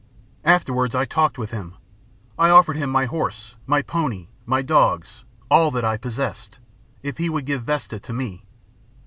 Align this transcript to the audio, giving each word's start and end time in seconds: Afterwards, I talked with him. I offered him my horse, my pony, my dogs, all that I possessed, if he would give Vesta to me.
Afterwards, 0.45 0.95
I 0.95 1.05
talked 1.05 1.37
with 1.37 1.51
him. 1.51 1.75
I 2.35 2.49
offered 2.49 2.75
him 2.75 2.89
my 2.89 3.05
horse, 3.05 3.53
my 3.67 3.83
pony, 3.83 4.29
my 4.47 4.63
dogs, 4.63 5.25
all 5.47 5.69
that 5.69 5.85
I 5.85 5.95
possessed, 5.95 6.57
if 7.03 7.19
he 7.19 7.29
would 7.29 7.45
give 7.45 7.61
Vesta 7.65 7.99
to 7.99 8.11
me. 8.11 8.43